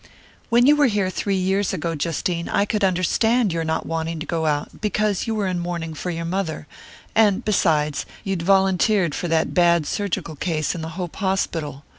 "When 0.49 0.65
you 0.65 0.75
were 0.75 0.87
here 0.87 1.11
three 1.11 1.35
years 1.37 1.73
ago, 1.73 1.93
Justine, 1.93 2.49
I 2.49 2.65
could 2.65 2.83
understand 2.83 3.53
your 3.53 3.63
not 3.63 3.85
wanting 3.85 4.17
to 4.19 4.25
go 4.25 4.47
out, 4.47 4.81
because 4.81 5.27
you 5.27 5.35
were 5.35 5.45
in 5.45 5.59
mourning 5.59 5.93
for 5.93 6.09
your 6.09 6.25
mother 6.25 6.65
and 7.13 7.45
besides, 7.45 8.07
you'd 8.23 8.41
volunteered 8.41 9.13
for 9.13 9.27
that 9.27 9.53
bad 9.53 9.85
surgical 9.85 10.35
case 10.35 10.73
in 10.73 10.81
the 10.81 10.89
Hope 10.97 11.17
Hospital. 11.17 11.83